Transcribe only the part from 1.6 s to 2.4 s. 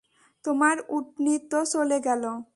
চলে গেল।